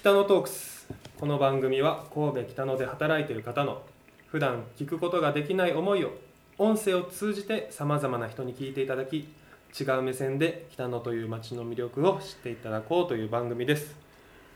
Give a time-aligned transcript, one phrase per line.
[0.00, 0.88] 北野トークス。
[1.18, 3.82] この番組は神戸北野で働いている方の
[4.28, 6.12] 普段聞くことができない思いを
[6.56, 9.28] 音声を通じてさまざまな人に聞いていただき
[9.78, 13.94] 違う目線で北野という街の魅力を知っていただこうという番組です。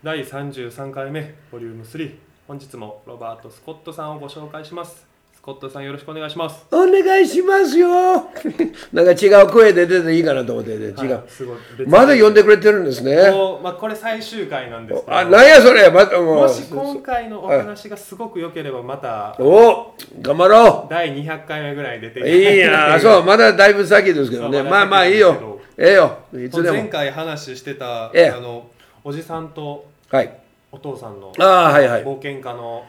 [0.01, 2.15] 第33回目ボリューム3
[2.47, 5.14] 本日もロバート・スコットさんをご紹介します。
[5.45, 6.65] コットさんよろしくお願いします。
[6.71, 7.87] お願いしますよ。
[8.91, 11.57] なんか違う声で出ていいかなと思って、ね、違う、はいすごい。
[11.77, 11.93] 別に。
[11.93, 13.29] まだ呼んでくれてるんですね。
[13.29, 15.87] もうまあ、これ最終回なんですあなんやそれ。
[15.91, 16.35] またもう。
[16.37, 24.63] もし今回のお話がすごく良ければまたお頑張ろ第200回目ぐらい出てういいな そうまだだいぶ先ですけどね。
[24.63, 25.59] まあまあいいよ。
[25.77, 26.17] ええよ。
[26.33, 28.29] いつで前も回話してた、ええ。
[28.31, 28.65] あの
[29.03, 30.33] おじさんとはい。
[30.71, 32.03] お父さんのああはいはい。
[32.03, 32.83] 冒険家の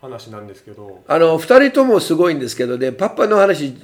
[0.00, 3.74] 話なんですけど、あの2人ともすごいんですけどね、パパの話、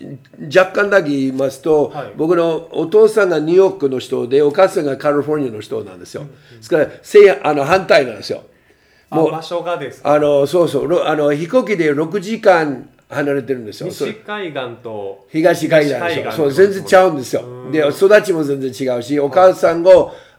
[0.55, 6.22] 若干だけ言いますと、はい僕のお父さんがニューヨークの人で、お母さんがカリフォルニアの人なんですよ。
[6.24, 8.42] ですから、せいあの反対なんですよ。
[9.10, 10.14] もうあ場所がですか？
[10.14, 13.91] あのそうそうろあの、飛行機で6時間離れてるんですよ。
[13.91, 16.33] そ西海岸と東海岸。
[16.36, 17.42] そう全然ちゃうんですよ。
[17.42, 19.91] うんで、育ちも全然違うし、お母さんが、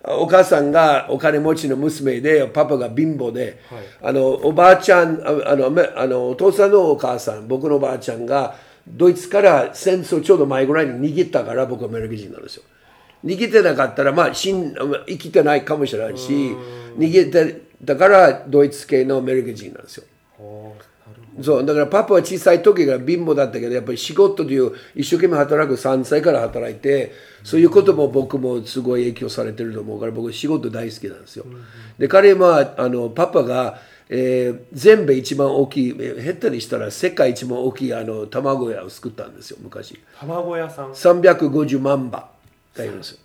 [0.08, 8.56] お母さんがお金持ちの娘で、パパが貧乏で、はいあのおばあちゃんああのめあの、お父さんのお母さん、僕のおばあちゃんが、
[8.88, 12.64] ドイツから戦争ちょうど前ぐらいに逃げたから、僕はアメリカ人なんですよ。
[13.24, 14.76] 逃げてなかったら、まあ、死ん
[15.08, 16.56] 生きてないかもしれないし、
[16.98, 20.06] 逃げてだから、ドイツ系のアメリカ人なんですよ。
[21.42, 27.12] そうだからパパは小さい時から貧乏だったけどやっぱり仕事という一生懸命働く3歳から働いて
[27.44, 31.46] そういうことも僕もすごい影響されてると思うから僕仕事大好きなんですよ。
[32.00, 42.22] で彼はあのパパが、えー全部一番大きいえー下手にしたら世界一番大きいあの卵屋を作ったんですよ昔ど卵屋さん350万羽っ
[42.76, 43.20] て言うんですよ。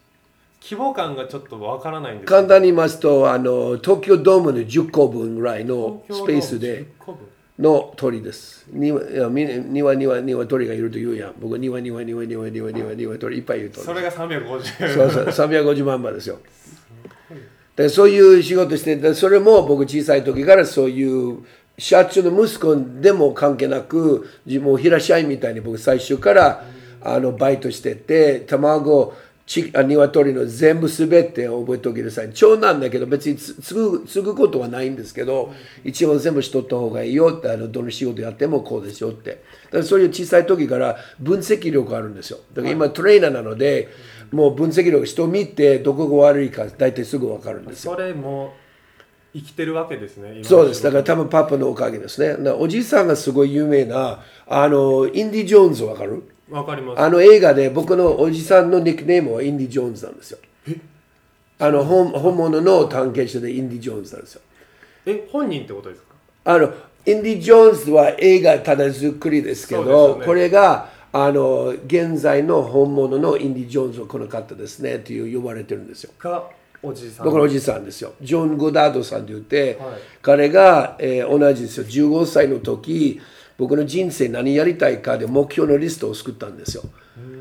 [0.62, 6.68] 規模感がちょっとわからないんですけど簡単に言いますとあの東京ドームの10個分ぐらいのスペースで。
[6.68, 7.30] 東京ドーム10個分
[7.60, 8.66] の鳥です。
[8.72, 11.34] 庭いやみ庭庭庭鳥がいると言うやん。
[11.38, 13.80] 僕は庭庭庭庭庭庭庭鳥いっぱいいると。
[13.80, 16.38] それが350そうそう350万羽ですよ。
[17.76, 21.44] でそういう仕事してでそれも僕小さい時からそういう
[21.78, 26.64] 社長の息子でも関係なく自分平社員みたいに僕最初から
[27.02, 29.14] あのバイトしてて卵
[29.50, 35.52] ちあ鶏の全部すべて覚えておきなさい長男だけど別につ継ぐ継ぐことはないんですけど
[35.82, 39.30] 一応全部しとった方がいいよってあのどの仕事やってもこうですよって。
[39.30, 42.38] だからそういう小さい時から分析力あるんですよ。
[42.54, 43.88] だから今トレーナーなので
[44.30, 47.94] もう分析力人見てどこが悪いか大体すぐ分かるんですよ。
[47.94, 48.54] それも
[49.34, 50.82] 生きてるわけですねそうです。
[50.84, 52.52] だから仕多分パパのおかげですね。
[52.52, 56.14] おじさんがすごい有名な、あの、インディ・ジョーンズわかる？
[56.14, 60.38] 事わかりますあの映画で僕のおじさんのニックネームはインディ・ジョーンズなんですよ。
[61.58, 64.40] あの本本物の探検者でインディ・ジョーンズなんですよ。
[65.06, 65.28] え？
[65.30, 66.14] 本人ってことですか？
[66.46, 66.72] あの
[67.06, 76.12] インディ・ジョーンズは映画ただ作りですけどねこれがあの現在の本物のインディ・ジョーンズはこの方ですねっていう呼ばれてるんですよ。
[76.18, 76.44] が
[76.82, 78.14] おじさんだからおじさんですよ。
[78.22, 81.84] ジョン・ゴダードさんって言って、はい彼が、えー同じですよ。
[81.84, 83.20] 15歳の時、
[83.60, 86.82] 僕の人生何やりたいかで目標のリストを作ったんですよ。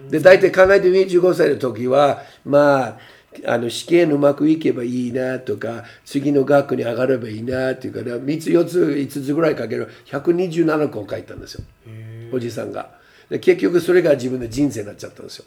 [0.10, 2.98] で、大体考えてみ15歳の時は、まあ、
[3.46, 11.62] あの試験うまくいけばいいなとか、次の学区に上がればいいなっていうか、3つ、4つ、5つぐらいかける127個書いたんですよ。
[12.34, 12.90] おじさんが。
[13.30, 15.46] で結局それが自分の人生になっちゃったんですよ。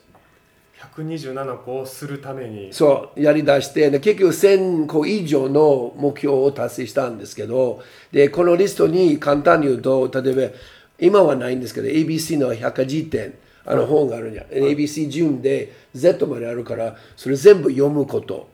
[0.94, 2.72] 127個をするために。
[2.72, 10.54] そうやりだしてで結局1000個以上の目標を達成したんですけどでこのリストに簡単に言うと例えば
[10.98, 13.34] 今はないんですけど ABC の百科事典
[13.64, 18.50] あの本があるんや、ABC 順で Z まであるからそれ全部読むこと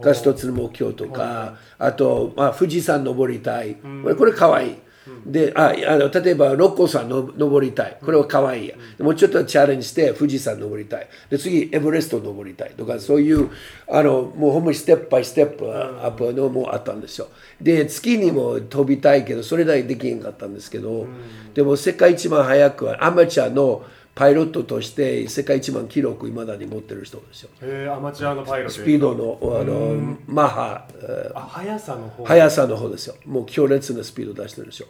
[0.00, 3.76] が一つの目標とかあと、まあ、富士山登りたい。
[4.02, 4.78] これこれかわいい。
[5.26, 7.98] でああの例えば六甲山の登りたい。
[8.02, 11.08] これは可愛いや、もうちょっとチャレンジして富士山登りたい。
[11.30, 12.70] で次エベレスト登りたい。
[12.70, 13.50] とかそういう
[13.90, 17.28] あのもうほんまにステップバイステップアップのもあったんですよ。
[17.60, 21.06] で月にも飛びたいけどそれだけできへんかったんですけど、
[21.54, 23.84] でも世界一番早くアマチュアの
[24.18, 27.50] パイロットとして世界一番記録いまだに持ってる人ですよ。
[27.62, 32.24] えー、アマチュアのパイロットスピードのあのマッハえーあ速さの方。
[32.24, 33.14] 速さの方ですよ。
[33.26, 34.88] もう強烈なスピード出してるんですよ。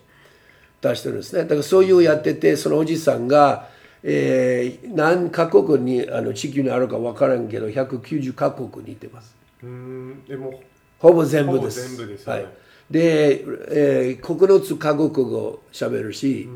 [0.81, 1.43] 出してるんですね。
[1.43, 3.69] だからそういうやっててそのおじさんが、
[4.03, 9.37] えー何カ国にあの地球にあるか分からんけど190カ国にいてます。
[9.63, 10.25] うーん。
[10.27, 10.63] でも
[11.01, 11.83] ほぼ全部です。
[11.83, 12.43] ほぼ全部ですよね。
[12.45, 12.53] はい、
[12.91, 16.49] で、えー、9つカ国語喋るし、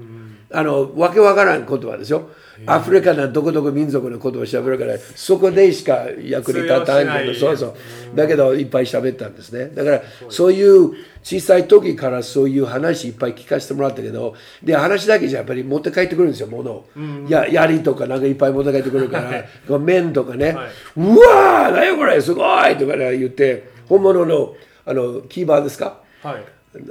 [0.50, 2.30] あのわけわからん言葉ですよ。
[2.66, 7.74] アフリカのどこどこ民族の言葉喋るからそこでしか役に立たないけどそうそう
[8.14, 9.74] だけどいっぱい喋ったんですね。
[9.74, 10.92] だからそういう
[11.24, 16.86] 小さい時からそういう話いっぱい聞かせてもらったけどで話だけじゃやっぱり持って帰ってくるんですよ物を、
[17.28, 19.20] や槍とかなんかいっぱい持って帰ってくるか
[19.68, 20.70] ら麺とかね、はい。
[20.96, 24.54] うわー何やこれすごいとかね言って本物の
[24.84, 26.00] あのキーバーですか？
[26.22, 26.44] はい。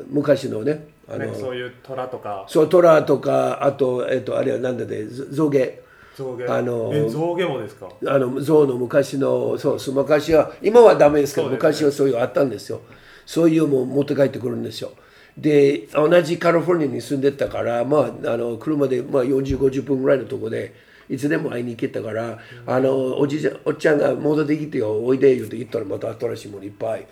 [0.10, 2.46] 昔のねあのねそういう虎とか。
[2.48, 5.80] そうトラとかあと、えっと、あれは何だで象牙。
[6.16, 6.46] 象牙。
[6.48, 7.90] あのえ象牙もですか？
[8.08, 11.54] あの象の昔のそう昔は今はダメですけどね。
[11.54, 12.82] 昔はそういうのあったんですよ。
[13.26, 14.92] そういうのも持って帰ってくるんですよ。
[15.38, 20.74] で同じカリフォルニアに住んでたから、まあ、あの車で、まあ、4050分ぐらいのとこで
[21.12, 27.06] いつでも会いに行けたから、あのおじいちゃんおっちゃんが戻ってきてよおいで言うて言ったらまた新しいものいっぱい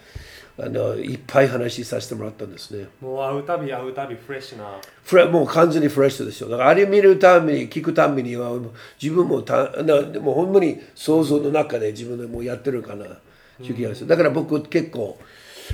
[0.62, 6.50] あのいっぱい話させてもらったんですねもう会うたび会うたびフレッシュなフレもう完全にフレッシュですよ。
[6.50, 8.52] だからあれ見るために、聞くためには、
[9.02, 13.18] 自分もたなでもほんまに想像の中で自分でもうやってるかな、う
[13.60, 14.08] 気がする。
[14.08, 15.18] だから僕結構、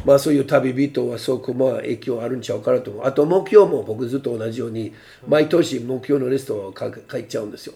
[0.05, 3.05] まあそういう旅人はそこまあ影響あるんちゃうかなと思う。
[3.05, 4.93] あと目標も僕ずっと同じように、
[5.27, 7.73] 毎年目標のリストを書書いちゃうんですよ。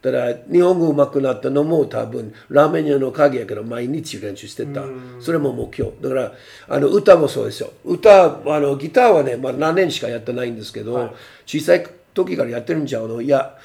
[0.00, 4.82] だから日本語上手くなったのも多分ラーメン屋の影やけど毎日練習してた。
[5.20, 5.92] それも目標。
[6.00, 6.32] だから
[6.68, 7.72] あの歌もそうですよ。
[7.84, 11.14] 歌あのギターはね、まあ、何年しかやってないんですけど、
[11.46, 13.20] 小さい時からやってるんちゃうの？
[13.20, 13.56] いや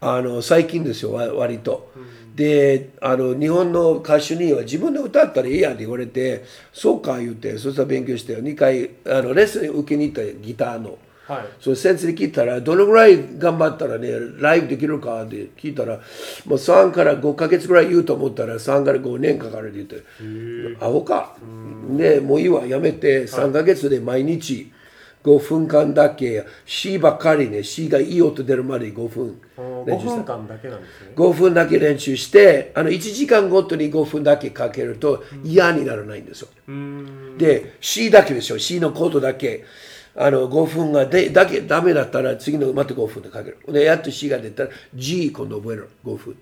[0.00, 1.92] あの最近ですよわ割と、
[2.34, 10.98] であの日本の歌手には自分で歌ったらいいやんって言われてそうか言ってそしたら勉強して2回あのレッスン受けに行ったギターの。
[11.32, 11.46] はい。
[11.60, 21.36] その先生に聞いたら、どのぐらい頑張ったらね、ライブできるかって聞いたら、もう3から5ヶ月ぐらい言うと思ったら、3から5年かかるって言って、アホか。
[21.96, 24.70] で、もういいわ、やめて、3ヶ月で毎日
[25.24, 29.40] 5分間だけ、C ばっかりね、C がいい音出るまで5分。
[29.86, 30.36] 練5習した。
[30.36, 30.46] 分。
[30.46, 31.12] 間だけなんですね。
[31.16, 36.48] 5分だけ練習して、あの1時間ごとに5分だけかけると嫌にならないんですよ。
[37.38, 39.64] で C だけでしょ C のコードだけ
[40.14, 43.58] あの5分がでだけダメだったら次のまた5分でかける。
[43.68, 46.36] でやっと C が出たら G 今度覚える5分。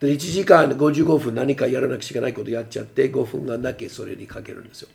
[0.00, 4.88] で1時間55分何かやらなくちゃいけないことやっちゃって5分間だけそれにかけるんですよ。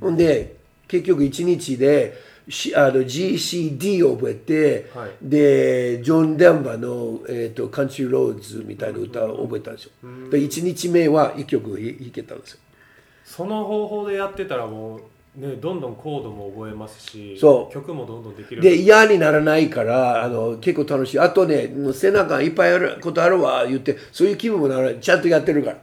[0.00, 0.56] ほんで
[0.86, 2.14] 結局1日で
[2.48, 5.10] しあの GCD を覚えて、はい。
[5.22, 9.90] でジョン・デンバーの、えー、とカンチリー・ローズみたいな歌を覚えたんですよ、
[10.30, 12.58] で1日目は1曲弾けたんですよ。
[13.24, 15.00] その方法でやってたらもう
[15.38, 17.72] ねどんどんコードも覚えますしそう。
[17.72, 21.20] 曲もどんどんできるで嫌にならないからあの結構楽しい。
[21.20, 25.78] あとね背中いっぱいやることあるわ言ってそういう気分もならちゃんとやってるから。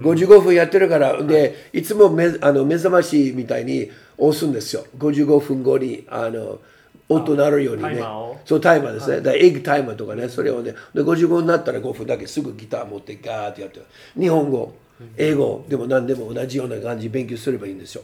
[0.00, 4.84] 55分やってるからでいつも目あの目覚ましみたいに押すんですよ。
[4.98, 6.60] 55分後にあの
[7.08, 8.02] 音鳴るようにね。
[8.44, 13.80] そうタイマーですね、だからエッグタイマーとかねそれをねで55になったら5分だけすぐギター持ってガーってやって
[14.18, 14.74] 日本語
[15.16, 18.02] 英語でも何でも同じような感じ勉強すればいいんですよ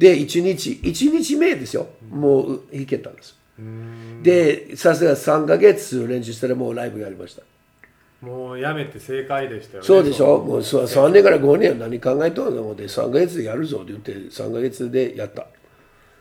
[0.00, 1.86] で1日1日目ですよ。
[2.10, 3.36] もう弾けたんです。
[4.22, 7.42] でさすが3ヶ月練習したらもうライブやりました。
[8.26, 9.86] もうやめて正解でしたよね。
[9.86, 10.38] そうでしょ？
[10.38, 10.44] の。
[10.44, 12.62] もうそう3年から5年は何考えとるの？
[12.62, 15.46] 思って3ヶ月でやるぞって言って3ヶ月でやった。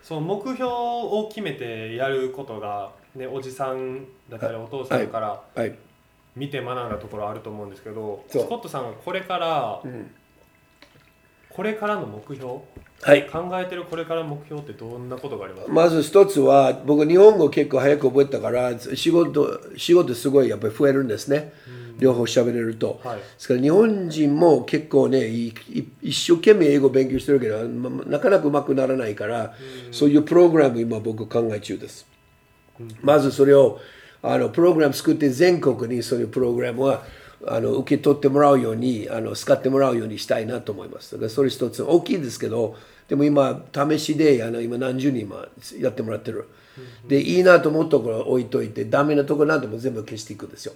[0.04, 5.74] その目標を決めてやることが、ね、おじさんだったりお父さんからはい。
[6.36, 10.12] 見て学んだところあると思うんですけど、スコットさんがこれから、ん
[11.60, 12.54] これからの目標
[13.02, 13.28] はい。
[13.28, 15.68] 考えてるこれからの目標ってどんなことがあります？
[15.68, 21.52] かまず一つは僕日本語結構早く覚えたから仕事仕事すごいやっぱり増えるんですね、
[21.98, 23.18] 両方喋れると、はい。
[23.18, 25.54] ですから日本人も結構ね一
[26.14, 29.54] 生懸命英語勉強してるけどまなかなかうまくならないから、
[29.92, 32.08] そういうプログラム今僕考え中です、
[33.02, 33.82] まずそれを
[34.22, 37.04] あのプログラム作って全国にそういうプログラムは
[37.48, 41.14] あの受け取ってもらうようにあの使ってもらうようにしたいなと思います。
[41.14, 42.76] だからそれ一つ大きいですけど
[43.08, 45.48] でも今試しであの今何十人今
[45.80, 46.48] やってもらってる。
[47.08, 50.74] でいいなと思ったところ置いといてダメなところなんでも全部消していくんですよ。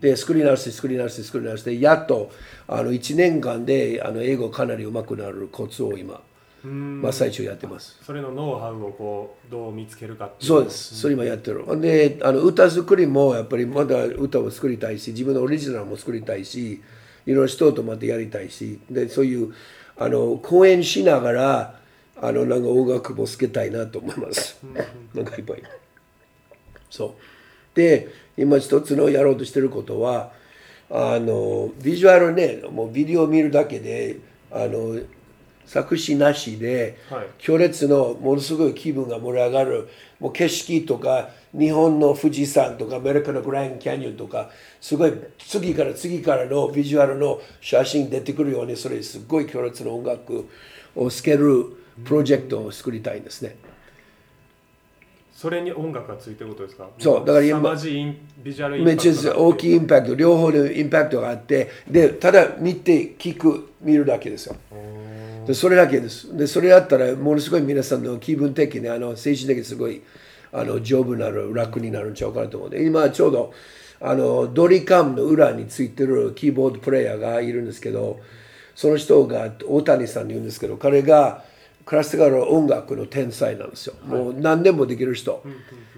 [0.00, 2.30] で作り直して作り直して作り直してやっと
[2.66, 6.20] あの1年間であの英語かなり上手くなるコツを今
[6.64, 11.62] 真っ最中やってますそれのノウハウをこうどう見つけるかっていうそうです、それ今やってる。
[11.62, 16.82] ほんで、あの歌作りもやっぱりまだ歌を作りたいし、自分のオリジナルも作りたいし、
[17.26, 19.54] いろいろ人とまたやりたいし、でそういう
[19.96, 21.80] あの公演しながら、
[22.20, 24.60] あのなんか音楽もつけたいなと思います。
[25.14, 25.62] なんかいっぱい。
[26.90, 27.76] そう。
[27.76, 30.32] で、今一つのやろうとしてることは、
[30.90, 34.16] あのビジュアルね、もうビデオを見るだけで、
[34.50, 34.98] あの
[35.68, 50.48] 作詞なしで、はい強烈のものすごい気分が盛り上がるもう景色とか日本の富士山とかアメリカのグランドキャニオンとかすごい次から次からのビジュアルの写真出てくるようにそれすごい強烈な音楽
[50.96, 51.64] をつける
[52.04, 53.56] プロジェクトを作りたいんですね。
[55.40, 56.88] それに音楽がついてることですか？
[56.98, 64.56] そうだから今めっちゃ大きいインパクト両方でインパクトがあってでただ見て聞く見るだけですよ。
[65.46, 66.36] でそれだけです。
[66.36, 70.02] でそれやったらものすごい皆さんの気分的にあの精神的にすごい
[70.52, 72.68] あの丈夫になる楽になるんちゃうかなと思う。
[72.70, 73.54] んで今ちょうど
[74.00, 78.18] あのドリカムの裏についてるキーボードプレイヤーがいるんですけど
[78.74, 81.44] その人が大谷さんに言うんですけど彼が
[81.88, 85.42] クラシカル音楽の天才なんですよ、もう何年もできる人、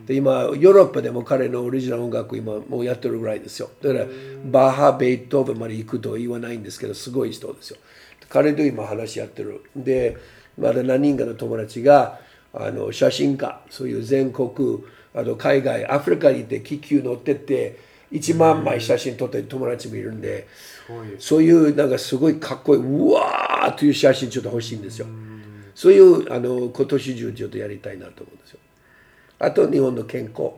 [0.06, 3.70] で今ヨーロッパでも彼のオリジナル音楽今もうやってるぐらいですよ。
[3.82, 4.04] だから
[4.44, 7.78] バッハベートーベンまで行くとは言わないんですけどすごい人ですよ。
[8.28, 9.64] 彼と今話し合ってる。
[9.74, 10.16] で
[10.56, 12.20] まだ何人かの友達が
[12.54, 17.80] あの写真家そういう全国あと海外アフリカに行って気球乗ってって
[18.12, 20.46] 1万枚写真撮ってる友達もいるんで
[21.18, 25.06] そういうなんかすごいかっこいいうわーという写真ちょっと欲しいんですよ
[25.80, 28.58] そういうあの今年中ちょっとやりたいなと思うんですよ。
[29.38, 30.50] あと日本の健康。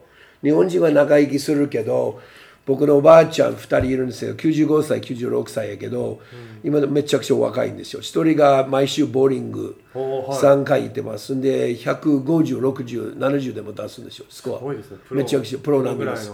[0.42, 2.20] 日本人は長生きするけど
[2.66, 4.34] 僕のおばあちゃん2人いるんですよ。
[4.34, 6.18] 95歳96歳やけど、
[6.64, 8.02] 今めちゃくちゃ若いんですよ。
[8.02, 10.38] 1人が毎週ボーリングおーはい。
[10.40, 11.36] 3回行ってます。
[11.36, 14.26] んで1506070でも出すんですよ。
[14.28, 14.58] スコア。
[14.58, 14.98] すごいですね。
[15.12, 16.32] めちゃくちゃプロなんです。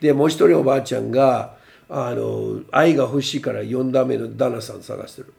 [0.00, 1.56] でもう一人おばあちゃんが
[1.88, 5.34] あの愛が欲しいから4代目の旦那さん探してる。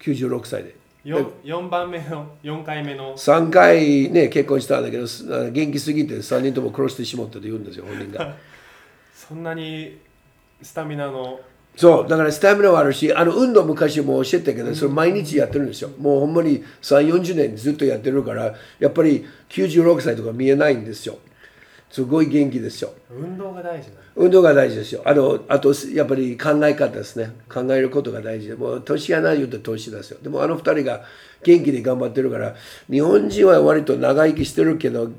[0.00, 3.14] 96歳で 4, 4番目の4回目の。
[3.14, 5.04] 3回ね結婚したんだけど
[5.50, 8.34] 元気すぎて3人とも殺してしまったと言うんですよ 本人が。
[9.14, 9.98] そんなに
[10.62, 11.40] スタミナの。
[11.76, 15.90] そうだからスタミナはあるしあの運動昔も教えたけどそれ毎日やってるんですよ。
[15.98, 21.18] もうほんまに3 4 0年ずっとやってるからやっぱり96歳とか見えないんですよ
[21.90, 25.02] すごい元気ですよ運動が大事運動が大事ですよ。
[25.04, 27.32] あの、あと、やっぱり考え方ですね。
[27.48, 30.18] 考えることが大事で、もう、年やな言うと年ですよ。
[30.22, 31.02] でも、あの二人が
[31.42, 32.54] 元気で頑張ってるから、
[32.88, 35.10] 日本人は割と長生きしてるけど、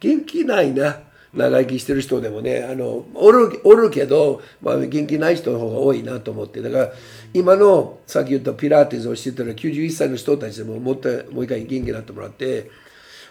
[0.00, 1.00] 元気ないな。
[1.34, 6.62] 長生きしてる人でもね、あの、おる、おるけど、まあ、元気ない人の方が多いなと思って。
[6.62, 6.92] だから、
[7.32, 12.70] 今の、さっき言ったピラティスをしてたら、91歳の人たちでも、もっと、もう一回元気になってもらって、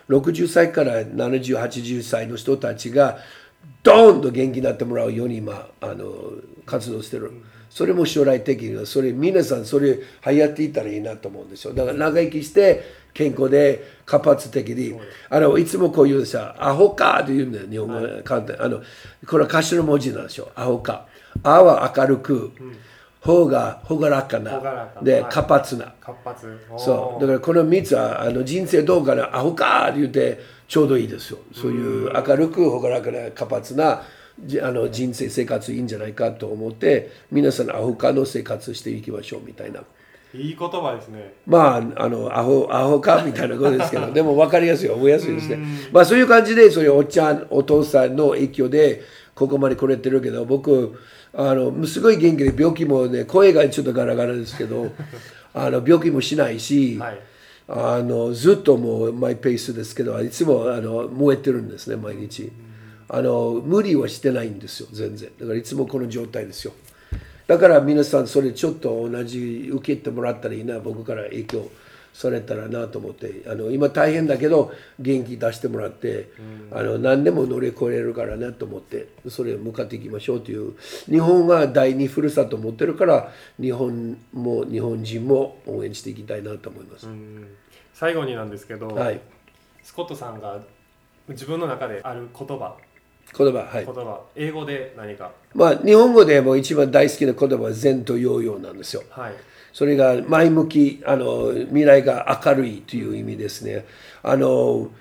[0.09, 3.19] 60歳から70、80歳の人たちが
[3.83, 6.13] ドーンと元気になってもらうように今あの
[6.65, 7.31] 活動してる。
[7.69, 11.73] それも将来的にはそれ皆さんそれ流行っていったらいいなと思うんですよ。
[11.73, 12.83] だから長生きして
[13.15, 14.95] 健康で活発的に。
[15.29, 18.21] あのいつもこう言うさ「アホか」と言うんだよ日本語で。
[18.23, 18.61] 簡単。
[18.63, 18.81] あの
[19.27, 21.07] これは頭文字なんですよ「アホか」
[21.41, 22.51] 「あ」は明るく
[23.23, 24.59] 「ほ」が朗らかな。
[24.59, 25.31] かではい。
[25.31, 25.93] 活発な。
[26.01, 26.59] 活発。
[26.77, 27.21] そう。
[27.21, 31.39] だからこの3つはあの人生どうかなアホかって言ってちょうどいいですよ。
[31.53, 34.03] そういう明るく朗らかな活発な
[34.39, 39.83] じあの人生生活いいんじゃないかと思って皆さんアホかの生活していきましょうみたいな。
[40.35, 41.33] いい言葉ですね。
[41.45, 45.59] まああのアホアホかみたいなことですけど でも分かりやすい覚えやすいですね。
[45.91, 49.01] まあそういう感じでそういうおっちゃんお父さんの影響で
[49.35, 50.99] ここまで来れてるけど僕
[51.33, 54.91] あのすごい元気で病気もね声がちょっとガラガラですけど
[55.53, 57.19] あの病気もしないし、はい。
[57.65, 62.51] あのずっともうマイペースですけどいつもあの燃えてるんですね毎日。
[63.07, 65.29] あの無理はしてないんですよ全然。
[65.39, 66.73] だからいつもこの状態ですよ。
[67.47, 71.69] だから皆さんそれちょっと同じ受けてもらったらいいな僕から影響
[72.13, 76.29] されたらなと思ってあの今大変だけど元気出してもらって、
[76.71, 80.75] あの何でも乗り越えれるからなと思ってそれを向かっていきましょうという。
[81.09, 87.07] 日本が第二ふるさとを持ってるから日本も日本人も応援していきたいなと思います。
[87.07, 87.47] うん。
[87.93, 89.19] 最後になんですけど、はい。
[89.81, 90.61] スコットさんが
[91.27, 92.75] 自分の中である言葉。
[93.35, 93.85] 言葉はい。
[93.85, 95.31] 言葉英語で何か？
[95.55, 99.01] まあ日本語でも一番大好きな言葉は善とヨーヨーなんですよ。
[99.09, 99.33] はい
[99.73, 103.85] それが前向きあの未来が明るいという意味ですね。
[104.21, 104.91] あの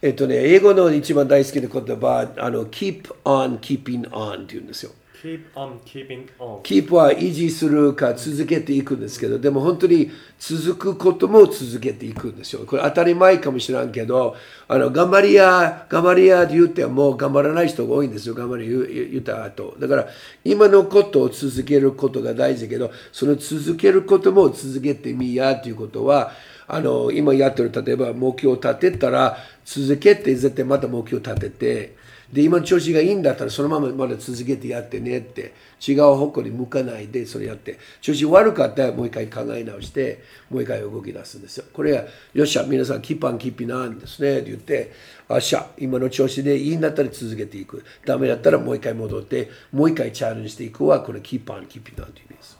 [0.00, 4.92] えっとね英語の一番大好きな言葉あの keep on keeping on っていうんですよ。
[5.22, 6.62] Keep on keeping on.
[6.62, 12.64] キープは維持するか続けていくんですけどでも本当に続くことも続けていくんですよ。
[12.66, 14.36] これ当たり前かもしれんけど
[14.68, 18.34] あの頑張りや頑張りやって言っても頑張らない人が多いんですよ。
[18.34, 18.68] 頑張り
[19.10, 19.76] 言った後。
[19.78, 20.06] だから
[20.44, 26.32] 今のことを続けることが大事だけどその続けることも続けてみやということは
[26.68, 31.96] あの今やってる例えば目標を立てたら続けて絶対また目標を立てて
[32.32, 35.54] で今の調子がいいんだったらそのまままだ続けてやってねって
[35.86, 37.78] 違う方向に向かないでそれやって。
[38.02, 41.64] 調子悪かったらもう一回考え直してもう一回動き出すんですよ。
[41.72, 44.92] これがよっしゃ皆さんキーパンキーピなんですねって言って
[45.28, 47.82] あっしゃ今の調子でいいんだったら続けていく。
[48.04, 52.58] ダメだったらもう一回戻ってもう一回チャレンジしていくはこれキーパンキーピなんていう意味です。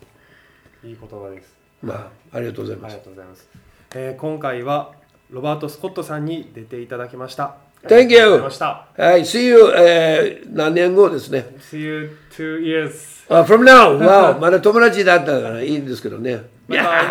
[0.85, 1.55] いい言葉です。
[1.83, 3.49] まあありがとうございありますがとうございます、
[3.95, 4.93] えー今回は
[5.31, 12.93] ロバート・スコットさんに出ていただきました Thank you ましたはい See you、えー何年後ですね See you two years
[13.31, 13.99] あ From now!
[13.99, 14.39] Wow!
[14.39, 16.43] まだ友達だったからいいんですけどね。
[16.69, 17.03] バイバ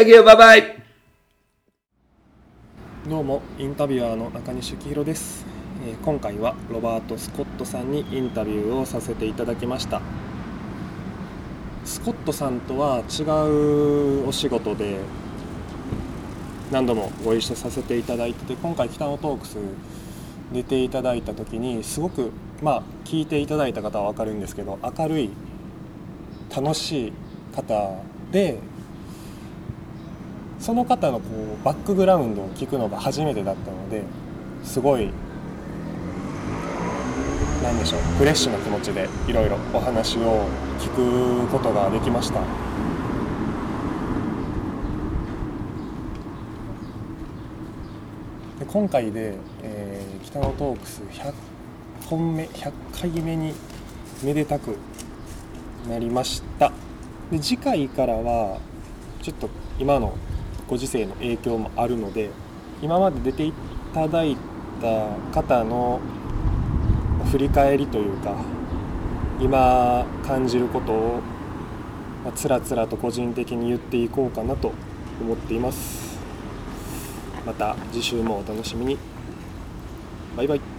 [0.00, 0.20] イ Thank you!
[0.20, 0.62] Bye bye!
[3.08, 5.46] どうもインタビュアーの中西幸宏です、
[5.86, 10.00] えー今回はロバート・スコットさんにインタビューをさせていただきました
[11.84, 14.98] スコットさんとは違うお仕事で
[16.70, 19.56] 何度もご一緒させていただいてて今回北野トークス
[20.52, 22.30] 出ていただいた時にすごく
[22.62, 25.30] まあ聞いていただいた方は分かるんですけど明るい。
[26.54, 27.12] 楽しい
[27.54, 28.58] 方で
[30.58, 31.26] その方のこ
[31.60, 34.02] うバックグラウンドを聞くのが初めてだったので
[34.64, 35.10] すごい
[37.62, 40.46] なんでしょうフレッシュな気持ちでいろいろお話を
[40.78, 42.65] 聞くことができました。
[48.76, 51.32] 今回で、えー北野トークス100
[52.10, 53.54] 本目100回目に
[54.22, 54.76] めでたく
[55.88, 56.70] なりました。
[57.30, 58.58] で次回からは
[59.22, 60.14] ちょっと今の
[60.68, 62.28] ご時世の影響もあるので
[62.82, 63.54] 今まで出てい
[63.94, 64.36] ただい
[64.82, 65.98] た方の
[67.32, 68.36] 振り返りというか
[69.40, 71.22] 今感じることを
[72.34, 74.74] つらつらと個人的に言っていこうかなと
[75.22, 76.05] 思っています。
[77.46, 78.98] また次週もお楽しみに。
[80.36, 80.75] バイバイ。